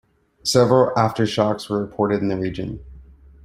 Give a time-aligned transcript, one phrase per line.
[0.41, 2.83] Several aftershocks were reported in the region.